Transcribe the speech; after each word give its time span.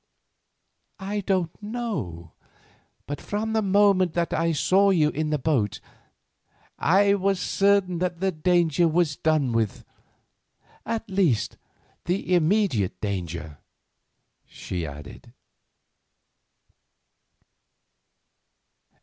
"I 0.97 1.19
don't 1.21 1.61
know, 1.61 2.33
but 3.05 3.21
from 3.21 3.53
the 3.53 3.61
moment 3.61 4.13
that 4.13 4.33
I 4.33 4.51
saw 4.51 4.89
you 4.89 5.09
in 5.11 5.29
the 5.29 5.37
boat 5.37 5.79
I 6.79 7.13
was 7.13 7.39
certain 7.39 7.99
that 7.99 8.19
the 8.19 8.31
danger 8.31 8.87
was 8.87 9.15
done 9.15 9.51
with—at 9.53 11.07
least, 11.07 11.59
the 12.05 12.33
immediate 12.33 12.99
danger," 12.99 13.59
she 14.43 14.87
added. 14.87 15.33